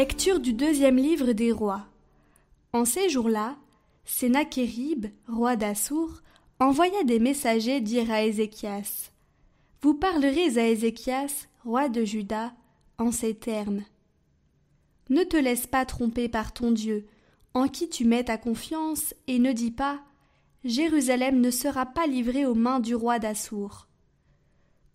[0.00, 1.84] Lecture du deuxième livre des rois.
[2.72, 3.58] En ces jours-là,
[4.06, 6.22] Sénachérib, roi d'Assour,
[6.58, 9.10] envoya des messagers dire à Ézéchias
[9.82, 12.54] Vous parlerez à Ézéchias, roi de Juda,
[12.96, 13.82] en ces termes.
[15.10, 17.06] Ne te laisse pas tromper par ton Dieu,
[17.52, 20.00] en qui tu mets ta confiance, et ne dis pas
[20.64, 23.86] Jérusalem ne sera pas livrée aux mains du roi d'Assour.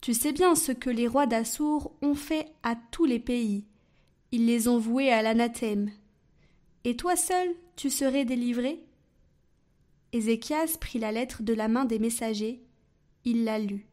[0.02, 3.66] Tu sais bien ce que les rois d'Assour ont fait à tous les pays.
[4.36, 5.92] Ils les ont voués à l'anathème.
[6.84, 8.84] Et toi seul, tu serais délivré?
[10.12, 12.62] Ézéchias prit la lettre de la main des messagers,
[13.24, 13.88] il la lut.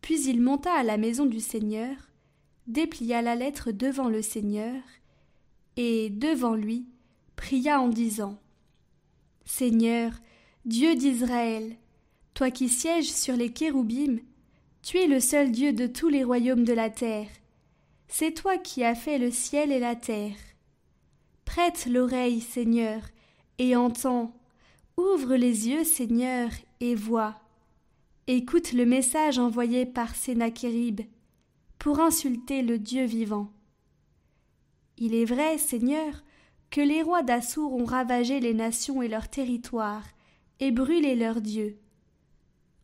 [0.00, 1.94] Puis il monta à la maison du Seigneur,
[2.66, 4.82] déplia la lettre devant le Seigneur,
[5.76, 6.88] et, devant lui,
[7.36, 8.40] pria en disant
[9.44, 10.10] Seigneur,
[10.64, 11.76] Dieu d'Israël,
[12.34, 14.18] toi qui sièges sur les kéroubim,
[14.82, 17.28] tu es le seul Dieu de tous les royaumes de la terre.
[18.14, 20.36] C'est toi qui as fait le ciel et la terre.
[21.46, 23.00] Prête l'oreille, Seigneur,
[23.56, 24.38] et entends.
[24.98, 27.40] Ouvre les yeux, Seigneur, et vois.
[28.26, 31.00] Écoute le message envoyé par Sénachérib
[31.78, 33.50] pour insulter le Dieu vivant.
[34.98, 36.22] Il est vrai, Seigneur,
[36.68, 40.06] que les rois d'Assour ont ravagé les nations et leurs territoires,
[40.60, 41.78] et brûlé leurs dieux.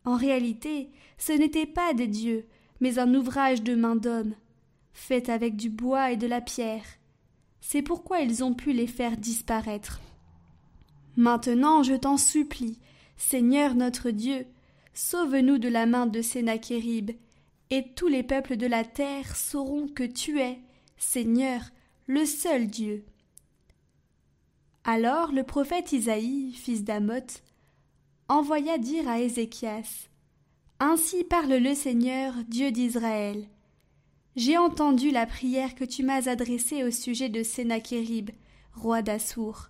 [0.05, 2.47] En réalité, ce n'étaient pas des dieux,
[2.79, 4.33] mais un ouvrage de main d'homme,
[4.99, 6.83] fait avec du bois et de la pierre.
[7.61, 10.01] C'est pourquoi ils ont pu les faire disparaître.
[11.15, 12.79] Maintenant, je t'en supplie,
[13.17, 14.45] Seigneur notre Dieu,
[14.93, 17.11] sauve-nous de la main de Sénachérib,
[17.71, 20.59] et tous les peuples de la terre sauront que tu es,
[20.97, 21.61] Seigneur,
[22.07, 23.05] le seul Dieu.
[24.83, 27.41] Alors le prophète Isaïe, fils d'Amoth,
[28.27, 30.09] envoya dire à Ézéchias
[30.79, 33.47] Ainsi parle le Seigneur, Dieu d'Israël.
[34.35, 38.29] J'ai entendu la prière que tu m'as adressée au sujet de Sénachérib,
[38.73, 39.69] roi d'Assour.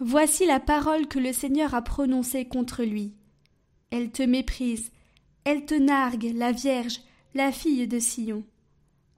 [0.00, 3.14] Voici la parole que le Seigneur a prononcée contre lui.
[3.90, 4.90] Elle te méprise,
[5.44, 7.00] elle te nargue, la Vierge,
[7.34, 8.44] la fille de Sion.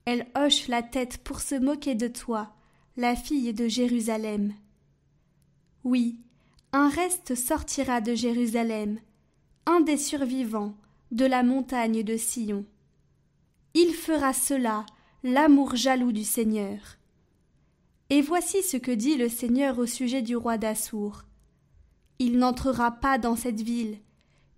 [0.04, 2.54] Elle hoche la tête pour se moquer de toi,
[2.96, 4.54] la fille de Jérusalem.
[5.84, 6.18] Oui,
[6.72, 9.00] un reste sortira de Jérusalem,
[9.66, 10.74] un des survivants,
[11.10, 12.64] de la montagne de Sion.
[13.74, 14.84] Il fera cela,
[15.22, 16.78] l'amour jaloux du Seigneur.
[18.08, 21.22] Et voici ce que dit le Seigneur au sujet du roi d'Assour.
[22.18, 23.98] Il n'entrera pas dans cette ville,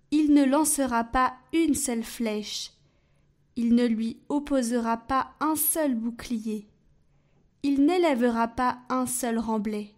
[0.09, 2.71] il ne lancera pas une seule flèche,
[3.55, 6.67] il ne lui opposera pas un seul bouclier,
[7.61, 9.93] il n'élèvera pas un seul remblai.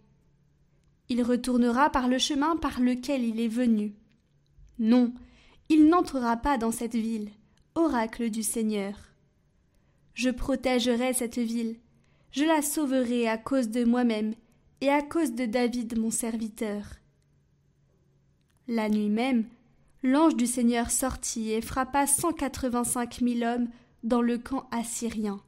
[1.08, 3.94] Il retournera par le chemin par lequel il est venu.
[4.78, 5.12] Non,
[5.68, 7.30] il n'entrera pas dans cette ville,
[7.74, 9.05] oracle du Seigneur.
[10.16, 11.76] Je protégerai cette ville,
[12.30, 14.34] je la sauverai à cause de moi-même
[14.80, 16.84] et à cause de David mon serviteur.
[18.66, 19.44] La nuit même,
[20.02, 23.68] l'ange du Seigneur sortit et frappa cent quatre-vingt-cinq mille hommes
[24.04, 25.42] dans le camp assyrien.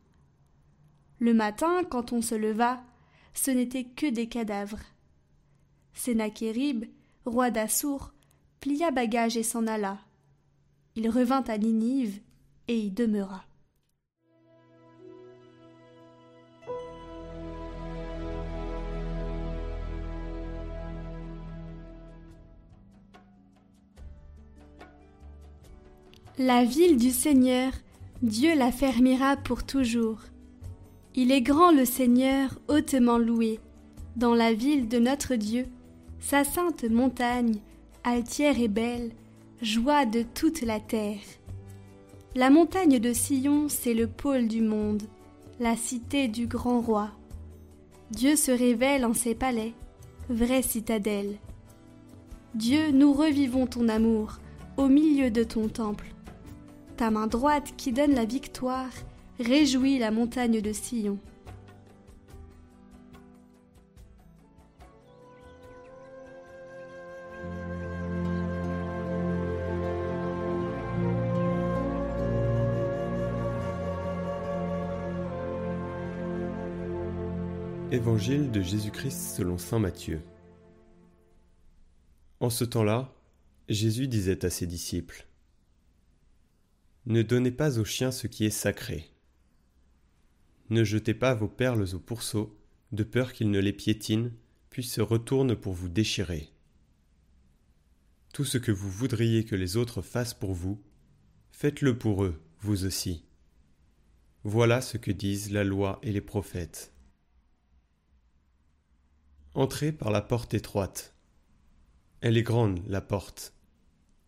[1.19, 2.85] Le matin, quand on se leva,
[3.33, 4.85] ce n'était que des cadavres.
[5.95, 6.85] Sénachérib,
[7.25, 8.13] roi d'Assour,
[8.61, 9.99] plia bagage et s'en alla.
[10.95, 12.21] Il revint à Ninive
[12.69, 13.48] et y demeura.
[26.41, 27.73] La ville du Seigneur,
[28.23, 30.21] Dieu la fermera pour toujours.
[31.17, 33.59] Il est grand le Seigneur, hautement loué,
[34.15, 35.67] dans la ville de notre Dieu,
[36.21, 37.57] sa sainte montagne,
[38.05, 39.11] altière et belle,
[39.63, 41.19] joie de toute la terre.
[42.37, 45.03] La montagne de Sion, c'est le pôle du monde,
[45.59, 47.11] la cité du grand roi.
[48.13, 49.75] Dieu se révèle en ses palais,
[50.31, 51.35] vraie citadelle.
[52.55, 54.39] Dieu, nous revivons ton amour
[54.77, 56.15] au milieu de ton temple.
[56.99, 58.91] Ta main droite qui donne la victoire
[59.39, 61.17] réjouit la montagne de Sion.
[77.93, 80.21] Évangile de Jésus-Christ selon Saint Matthieu.
[82.41, 83.15] En ce temps-là,
[83.69, 85.28] Jésus disait à ses disciples
[87.09, 89.11] Ne donnez pas aux chiens ce qui est sacré.
[90.69, 92.55] Ne jetez pas vos perles aux pourceaux,
[92.93, 94.31] de peur qu'ils ne les piétinent,
[94.69, 96.51] puis se retournent pour vous déchirer.
[98.35, 100.83] Tout ce que vous voudriez que les autres fassent pour vous,
[101.51, 103.25] faites-le pour eux, vous aussi.
[104.45, 106.93] Voilà ce que disent la loi et les prophètes.
[109.55, 111.15] Entrez par la porte étroite.
[112.21, 113.55] Elle est grande, la porte.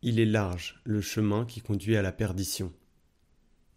[0.02, 2.73] Il est large, le chemin qui conduit à la perdition.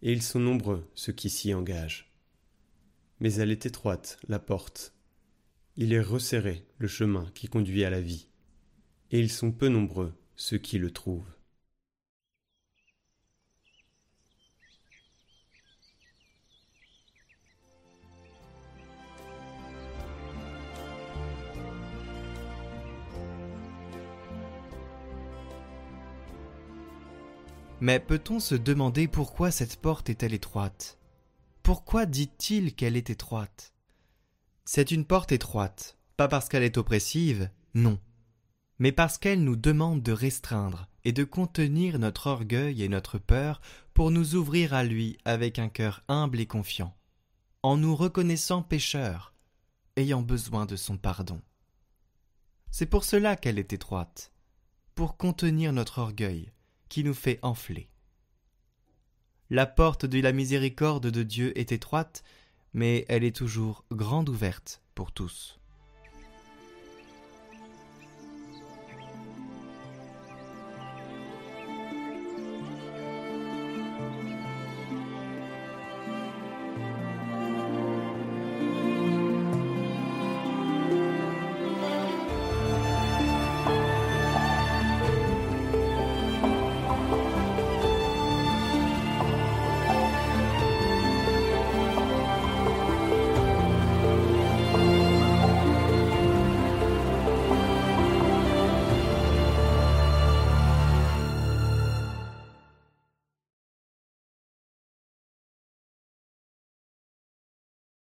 [0.00, 2.10] Et ils sont nombreux, ceux qui s'y engagent.
[3.20, 4.94] Mais elle est étroite, la porte.
[5.76, 8.28] Il est resserré, le chemin qui conduit à la vie.
[9.10, 11.33] Et ils sont peu nombreux, ceux qui le trouvent.
[27.84, 30.98] Mais peut-on se demander pourquoi cette porte est-elle étroite?
[31.62, 33.74] Pourquoi dit-il qu'elle est étroite?
[34.64, 37.98] C'est une porte étroite, pas parce qu'elle est oppressive, non,
[38.78, 43.60] mais parce qu'elle nous demande de restreindre et de contenir notre orgueil et notre peur
[43.92, 46.96] pour nous ouvrir à lui avec un cœur humble et confiant,
[47.62, 49.34] en nous reconnaissant pécheurs,
[49.96, 51.42] ayant besoin de son pardon.
[52.70, 54.32] C'est pour cela qu'elle est étroite,
[54.94, 56.50] pour contenir notre orgueil,
[56.88, 57.88] qui nous fait enfler.
[59.50, 62.24] La porte de la miséricorde de Dieu est étroite,
[62.72, 65.60] mais elle est toujours grande ouverte pour tous.